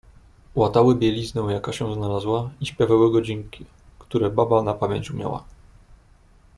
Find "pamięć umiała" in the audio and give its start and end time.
4.73-5.43